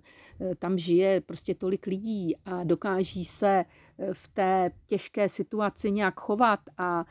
[0.54, 3.64] tam žije prostě tolik lidí a dokáží se
[4.12, 7.04] v té těžké situaci nějak chovat a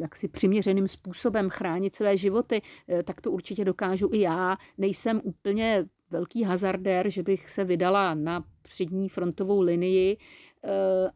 [0.00, 2.62] jak si přiměřeným způsobem chránit své životy,
[3.04, 4.56] tak to určitě dokážu i já.
[4.78, 10.16] Nejsem úplně velký hazardér, že bych se vydala na přední frontovou linii,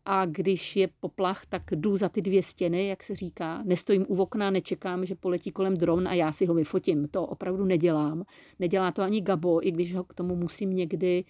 [0.04, 3.62] a když je poplach, tak jdu za ty dvě stěny, jak se říká.
[3.64, 7.09] Nestojím u okna, nečekám, že poletí kolem dron a já si ho vyfotím.
[7.09, 8.24] To opravdu nedělám.
[8.59, 11.24] Nedělá to ani Gabo, i když ho k tomu musím někdy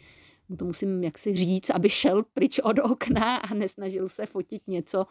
[0.48, 5.06] mu to musím jaksi říct, aby šel pryč od okna a nesnažil se fotit něco,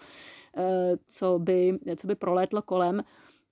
[0.57, 3.03] eh, co by, co by prolétlo kolem.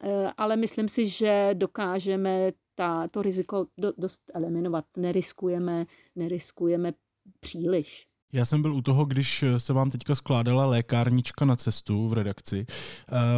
[0.04, 4.86] Eh, ale myslím si, že dokážeme ta, to riziko dost eliminovat.
[4.98, 5.86] Neriskujeme,
[6.16, 6.94] neriskujeme
[7.40, 8.11] příliš.
[8.34, 12.66] Já jsem byl u toho, když se vám teďka skládala lékárnička na cestu v redakci.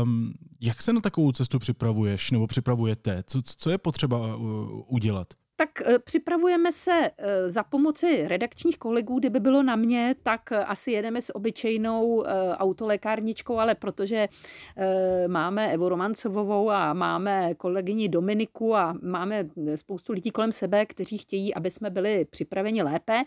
[0.03, 3.23] Um, jak se na takovou cestu připravuješ nebo připravujete?
[3.27, 4.45] Co, co je potřeba uh,
[4.87, 5.33] udělat?
[5.55, 10.57] Tak eh, připravujeme se eh, za pomoci redakčních kolegů, kdyby bylo na mě, tak eh,
[10.57, 12.23] asi jedeme s obyčejnou
[12.57, 14.27] autolékárničkou, ale protože
[15.27, 21.53] máme Evu Romancovou a máme kolegyni Dominiku a máme spoustu lidí kolem sebe, kteří chtějí,
[21.53, 23.23] aby jsme byli připraveni lépe,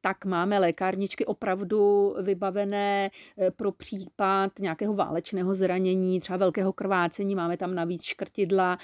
[0.00, 3.10] tak máme lékárničky opravdu vybavené
[3.56, 8.78] pro případ nějakého válečného zranění, třeba velkého krvácení, máme tam navíc škrtidla.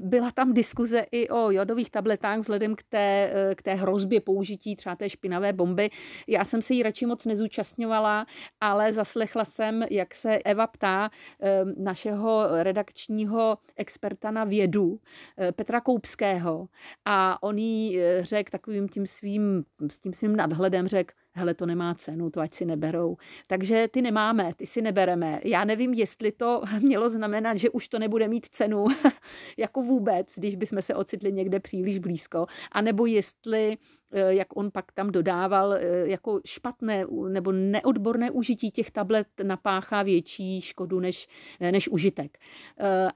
[0.00, 4.20] Byla tam diskuze i o jodových jodových tabletách vzhledem k té, eh, k té hrozbě
[4.20, 5.90] použití třeba té špinavé bomby.
[6.26, 8.26] Já jsem se jí radši moc nezúčastňovala,
[8.60, 11.10] ale zaslechla jsem, jak se Eva ptá
[11.40, 14.98] eh, našeho redakčního experta na vědu,
[15.38, 16.68] eh, Petra Koupského,
[17.04, 21.94] a on jí řekl takovým tím svým, s tím svým nadhledem, řekl, hele, to nemá
[21.94, 23.16] cenu, to ať si neberou.
[23.46, 25.40] Takže ty nemáme, ty si nebereme.
[25.44, 28.86] Já nevím, jestli to mělo znamenat, že už to nebude mít cenu
[29.56, 33.78] jako vůbec, když bychom se ocitli někde příliš blízko, anebo jestli
[34.12, 40.02] eh, jak on pak tam dodával, eh, jako špatné nebo neodborné užití těch tablet napáchá
[40.02, 41.28] větší škodu než,
[41.60, 42.38] eh, než užitek.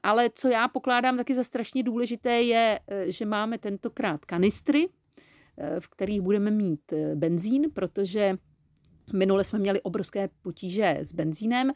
[0.03, 4.89] Ale co já pokládám taky za strašně důležité je, že máme tentokrát kanistry,
[5.81, 8.37] v kterých budeme mít eh, benzín, protože
[9.13, 11.73] Minule jsme měli obrovské potíže s benzínem.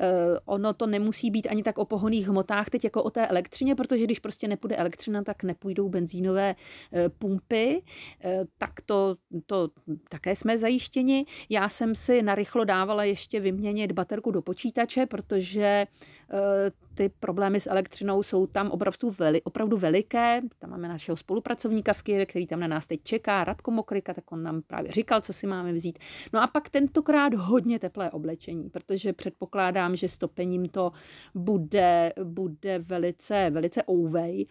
[0.00, 3.74] Eh, ono to nemusí být ani tak o pohoných hmotách, teď jako o té elektřině,
[3.74, 6.54] protože když prostě nepůjde elektřina, tak nepůjdou benzínové
[6.92, 7.82] eh, pumpy,
[8.24, 9.68] eh, tak to, to
[10.08, 11.26] také jsme zajištěni.
[11.48, 15.86] Já jsem si narychlo dávala ještě vyměnit baterku do počítače, protože
[16.94, 20.40] ty problémy s elektřinou jsou tam opravdu, veli, opravdu veliké.
[20.58, 24.32] Tam máme našeho spolupracovníka v Kyjevě, který tam na nás teď čeká, Radko Mokrika, tak
[24.32, 25.98] on nám právě říkal, co si máme vzít.
[26.32, 30.92] No a pak tentokrát hodně teplé oblečení, protože předpokládám, předpokládám, že stopením to
[31.34, 34.46] bude, bude velice, velice ouvej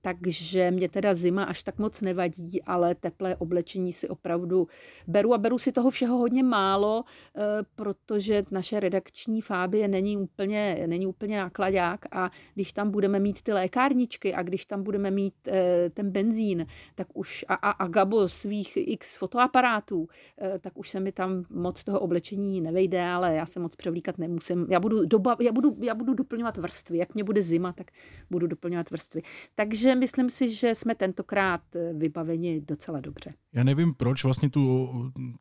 [0.00, 4.68] takže mě teda zima až tak moc nevadí, ale teplé oblečení si opravdu
[5.06, 7.04] beru a beru si toho všeho hodně málo,
[7.36, 7.40] eh,
[7.74, 13.52] protože naše redakční fábie není úplně, není úplně nákladák a když tam budeme mít ty
[13.52, 18.28] lékárničky a když tam budeme mít eh, ten benzín, tak už a, a, a Gabo
[18.28, 20.08] svých x fotoaparátů,
[20.38, 24.18] eh, tak už se mi tam moc toho oblečení nevejde, ale já se moc převlíkat
[24.18, 24.66] nemusím.
[24.70, 26.98] Já budu, doba, já budu, já budu doplňovat vrstvy.
[26.98, 27.90] Jak mě bude zima, tak
[28.30, 29.22] budu doplňovat vrstvy.
[29.54, 33.34] Takže takže myslím si, že jsme tentokrát eh, vybaveni docela dobře.
[33.54, 34.90] Já nevím, proč vlastně tu,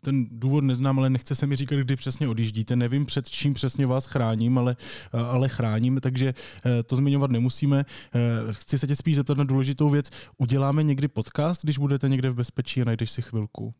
[0.01, 2.75] ten důvod neznám, ale nechce se mi říkat, kdy přesně odjíždíte.
[2.75, 4.75] Nevím, před čím přesně vás chráním, ale,
[5.13, 6.33] eh, ale chráním, takže
[6.65, 7.85] eh, to zmiňovat nemusíme.
[8.51, 10.09] Chci se tě spíš zeptat na důležitou věc.
[10.37, 13.73] Uděláme někdy podcast, když budete někde v bezpečí a najdeš si chvilku?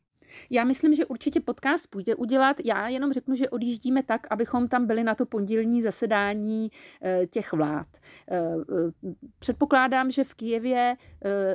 [0.50, 2.58] Já myslím, že určitě podcast půjde udělat.
[2.66, 6.72] Já jenom řeknu, že odjíždíme tak, abychom tam byli na to pondělní zasedání
[7.02, 7.88] eh, těch vlád.
[8.32, 10.96] Eh, eh, předpokládám, že v Kijevě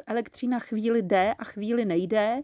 [0.07, 2.41] elektřina chvíli jde a chvíli nejde.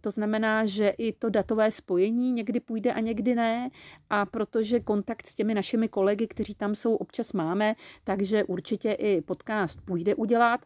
[0.00, 3.70] To znamená, že i to datové spojení někdy půjde a někdy ne.
[4.10, 9.20] A protože kontakt s těmi našimi kolegy, kteří tam jsou, občas máme, takže určitě i
[9.20, 10.60] podcast půjde udělat.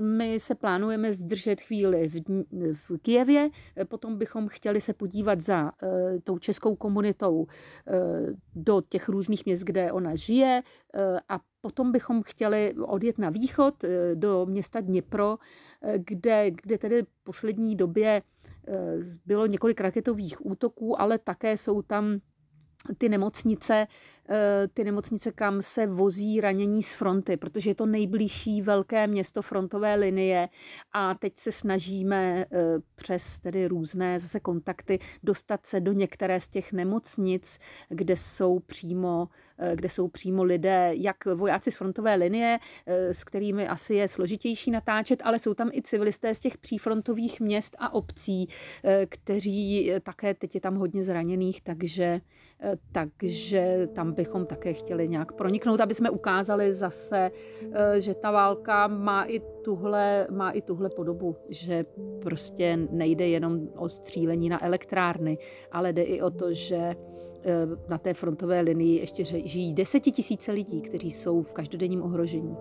[0.00, 2.22] My se plánujeme zdržet chvíli v,
[2.72, 3.50] v Kijevě,
[3.88, 5.88] potom bychom chtěli se podívat za uh,
[6.24, 7.46] tou českou komunitou uh,
[8.54, 10.62] do těch různých měst, kde ona žije.
[10.94, 13.74] Uh, a potom bychom chtěli odjet na východ
[14.14, 18.22] do města Dněpro, uh, kde, kde tedy v poslední době
[19.26, 22.20] bylo několik raketových útoků, ale také jsou tam
[22.98, 23.86] ty nemocnice,
[24.32, 29.42] Eh, ty nemocnice, kam se vozí ranění z fronty, protože je to nejbližší velké město
[29.42, 30.48] frontové linie.
[30.92, 32.58] A teď se snažíme eh,
[32.94, 37.58] přes tedy různé zase kontakty dostat se do některé z těch nemocnic,
[37.88, 39.28] kde jsou přímo,
[39.58, 44.70] eh, kde jsou přímo lidé, jak vojáci z frontové linie, s kterými asi je složitější
[44.70, 48.48] natáčet, ale jsou tam i civilisté z těch přífrontových měst a obcí,
[49.08, 52.20] kteří také teď je tam hodně zraněných, takže,
[52.92, 57.30] takže tam bychom také chtěli nějak proniknout, aby jsme ukázali zase,
[57.72, 61.84] eh, že ta válka má i tuhle, má i tuhle podobu, že
[62.22, 65.38] prostě nejde jenom o střílení na elektrárny,
[65.72, 66.96] ale jde i o to, že eh,
[67.88, 72.56] na té frontové linii ještě žijí desetitisíce lidí, kteří jsou v každodenním ohrožení.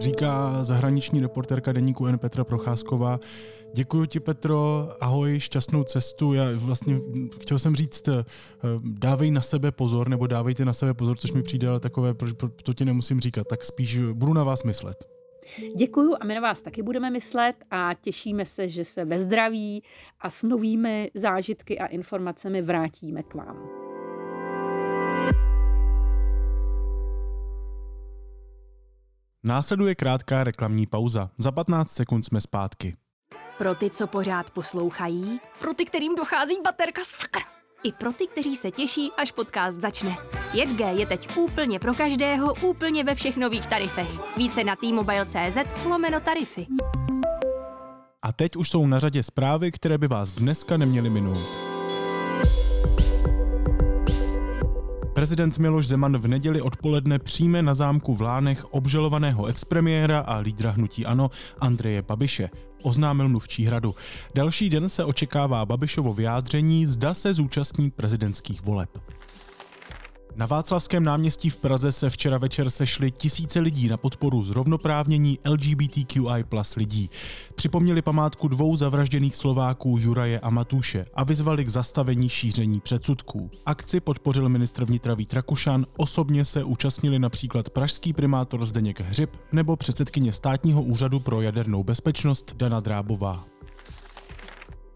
[0.00, 2.18] Říká zahraniční reportérka deníku N.
[2.18, 3.20] Petra Procházková.
[3.74, 6.34] Děkuji ti, Petro, ahoj, šťastnou cestu.
[6.34, 7.00] Já vlastně
[7.40, 8.24] chtěl jsem říct, eh,
[8.82, 12.14] dávej na sebe pozor, nebo dávejte na sebe pozor, což mi přijde ale takové,
[12.62, 15.18] to ti nemusím říkat, tak spíš budu na vás myslet.
[15.76, 19.82] Děkuju a my na vás taky budeme myslet a těšíme se, že se ve zdraví
[20.20, 23.77] a s novými zážitky a informacemi vrátíme k vám.
[29.44, 31.30] Následuje krátká reklamní pauza.
[31.38, 32.96] Za 15 sekund jsme zpátky.
[33.58, 37.42] Pro ty, co pořád poslouchají, pro ty, kterým dochází baterka sakra.
[37.82, 40.16] I pro ty, kteří se těší, až podcast začne.
[40.52, 44.36] 5G je teď úplně pro každého, úplně ve všech nových tarifech.
[44.36, 46.66] Více na t-mobile.cz lomeno tarify.
[48.22, 51.77] A teď už jsou na řadě zprávy, které by vás dneska neměly minout.
[55.18, 60.70] Prezident Miloš Zeman v neděli odpoledne přijme na zámku v Lánech obžalovaného expremiéra a lídra
[60.70, 62.50] hnutí ANO Andreje Babiše.
[62.82, 63.94] Oznámil mluvčí hradu.
[64.34, 68.90] Další den se očekává Babišovo vyjádření, zda se zúčastní prezidentských voleb.
[70.36, 76.44] Na Václavském náměstí v Praze se včera večer sešly tisíce lidí na podporu zrovnoprávnění LGBTQI
[76.48, 77.10] plus lidí.
[77.54, 83.50] Připomněli památku dvou zavražděných Slováků Juraje a Matuše a vyzvali k zastavení šíření předsudků.
[83.66, 89.76] Akci podpořil ministr vnitra Vít Rakušan, osobně se účastnili například pražský primátor Zdeněk Hřib nebo
[89.76, 93.57] předsedkyně státního úřadu pro jadernou bezpečnost Dana Drábová.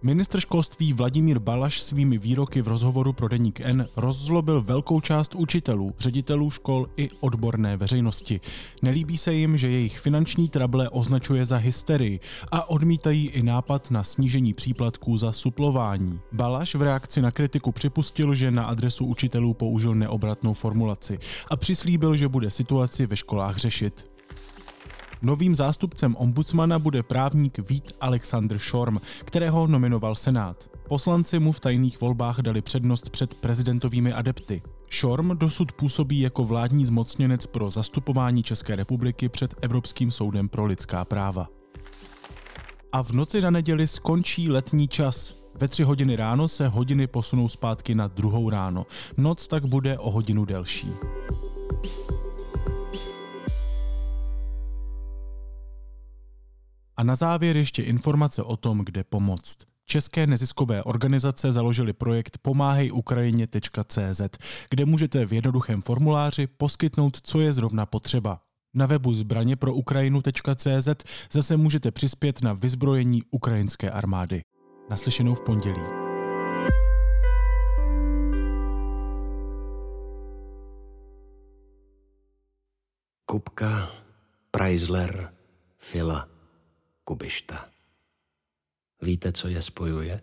[0.05, 5.95] Ministr školství Vladimír Balaš svými výroky v rozhovoru pro Deník N rozzlobil velkou část učitelů,
[5.99, 8.41] ředitelů škol i odborné veřejnosti.
[8.83, 12.21] Nelíbí se jim, že jejich finanční trable označuje za hysterii
[12.53, 16.21] a odmítají i nápad na snížení příplatků za suplování.
[16.33, 21.19] Balaš v reakci na kritiku připustil, že na adresu učitelů použil neobratnou formulaci
[21.51, 24.12] a přislíbil, že bude situaci ve školách řešit.
[25.23, 30.71] Novým zástupcem ombudsmana bude právník Vít Alexander Šorm, kterého nominoval Senát.
[30.89, 34.63] Poslanci mu v tajných volbách dali přednost před prezidentovými adepty.
[34.87, 41.05] Šorm dosud působí jako vládní zmocněnec pro zastupování České republiky před Evropským soudem pro lidská
[41.05, 41.49] práva.
[42.93, 45.35] A v noci na neděli skončí letní čas.
[45.55, 48.87] Ve tři hodiny ráno se hodiny posunou zpátky na druhou ráno.
[49.17, 50.89] Noc tak bude o hodinu delší.
[56.97, 59.59] A na závěr ještě informace o tom, kde pomoct.
[59.87, 64.21] České neziskové organizace založily projekt pomáhejukrajině.cz,
[64.71, 68.41] kde můžete v jednoduchém formuláři poskytnout, co je zrovna potřeba.
[68.75, 70.89] Na webu zbraně pro Ukrajinu.cz
[71.33, 74.41] zase můžete přispět na vyzbrojení ukrajinské armády.
[74.91, 75.83] Naslyšenou v pondělí.
[83.27, 83.91] Kupka,
[84.51, 85.33] Preisler,
[85.79, 86.29] Fila.
[87.05, 87.69] Kubišta.
[89.03, 90.21] Víte, co je spojuje?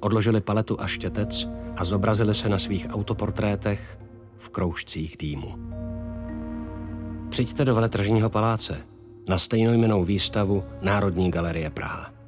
[0.00, 3.98] Odložili paletu a štětec a zobrazili se na svých autoportrétech
[4.38, 5.58] v kroužcích dýmu.
[7.30, 8.86] Přijďte do veletržního paláce
[9.28, 12.21] na stejnojmenou výstavu Národní galerie Praha.